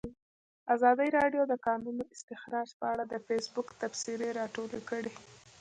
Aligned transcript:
ازادي 0.75 1.09
راډیو 1.17 1.43
د 1.47 1.49
د 1.51 1.53
کانونو 1.65 2.03
استخراج 2.13 2.69
په 2.79 2.85
اړه 2.91 3.03
د 3.07 3.15
فیسبوک 3.27 3.67
تبصرې 3.81 4.29
راټولې 4.39 4.81
کړي. 4.89 5.13